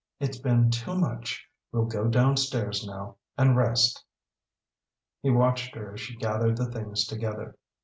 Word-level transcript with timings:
It's 0.19 0.39
been 0.39 0.71
too 0.71 0.97
much. 0.97 1.47
We'll 1.71 1.85
go 1.85 2.07
down 2.07 2.35
stairs 2.35 2.83
now, 2.87 3.17
and 3.37 3.55
rest." 3.55 4.03
He 5.21 5.29
watched 5.29 5.75
her 5.75 5.93
as 5.93 6.01
she 6.01 6.15
gathered 6.15 6.57
the 6.57 6.71
things 6.71 7.05
together. 7.05 7.55